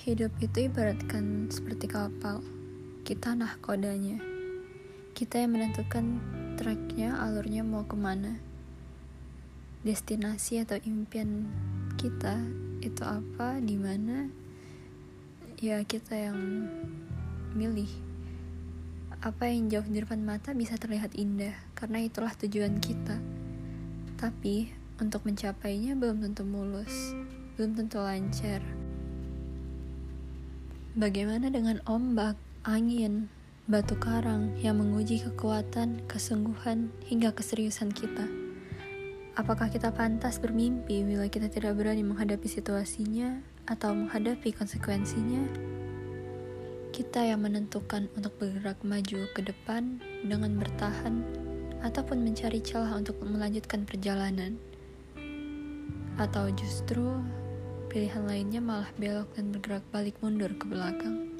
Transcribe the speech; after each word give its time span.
Hidup 0.00 0.32
itu 0.40 0.64
ibaratkan 0.64 1.52
seperti 1.52 1.84
kapal. 1.84 2.40
Kita 3.04 3.36
nahkodanya. 3.36 4.16
Kita 5.12 5.44
yang 5.44 5.52
menentukan 5.52 6.16
treknya, 6.56 7.20
alurnya 7.20 7.60
mau 7.60 7.84
ke 7.84 8.00
mana. 8.00 8.40
Destinasi 9.84 10.64
atau 10.64 10.80
impian 10.88 11.44
kita 12.00 12.40
itu 12.80 13.04
apa, 13.04 13.60
di 13.60 13.76
mana? 13.76 14.32
Ya 15.60 15.84
kita 15.84 16.16
yang 16.16 16.64
milih. 17.52 17.92
Apa 19.20 19.52
yang 19.52 19.68
jauh 19.68 19.84
di 19.84 20.00
depan 20.00 20.24
mata 20.24 20.56
bisa 20.56 20.80
terlihat 20.80 21.12
indah, 21.12 21.52
karena 21.76 22.00
itulah 22.00 22.32
tujuan 22.40 22.80
kita. 22.80 23.20
Tapi 24.16 24.72
untuk 24.96 25.28
mencapainya 25.28 25.92
belum 25.92 26.24
tentu 26.24 26.48
mulus, 26.48 27.12
belum 27.60 27.76
tentu 27.76 28.00
lancar. 28.00 28.64
Bagaimana 30.90 31.54
dengan 31.54 31.78
ombak, 31.86 32.34
angin, 32.66 33.30
batu 33.70 33.94
karang 33.94 34.50
yang 34.58 34.82
menguji 34.82 35.22
kekuatan, 35.22 36.02
kesungguhan, 36.10 36.90
hingga 37.06 37.30
keseriusan 37.30 37.94
kita? 37.94 38.26
Apakah 39.38 39.70
kita 39.70 39.94
pantas 39.94 40.42
bermimpi 40.42 41.06
bila 41.06 41.30
kita 41.30 41.46
tidak 41.46 41.78
berani 41.78 42.02
menghadapi 42.02 42.50
situasinya 42.50 43.38
atau 43.70 43.94
menghadapi 43.94 44.50
konsekuensinya? 44.50 45.46
Kita 46.90 47.22
yang 47.22 47.46
menentukan 47.46 48.10
untuk 48.18 48.34
bergerak 48.42 48.82
maju 48.82 49.30
ke 49.30 49.46
depan 49.46 50.02
dengan 50.26 50.58
bertahan 50.58 51.22
ataupun 51.86 52.26
mencari 52.26 52.58
celah 52.58 52.98
untuk 52.98 53.14
melanjutkan 53.22 53.86
perjalanan. 53.86 54.58
Atau 56.18 56.50
justru 56.50 57.22
Pilihan 57.90 58.22
lainnya 58.22 58.62
malah 58.62 58.86
belok 58.94 59.34
dan 59.34 59.50
bergerak 59.50 59.82
balik 59.90 60.14
mundur 60.22 60.54
ke 60.54 60.62
belakang. 60.62 61.39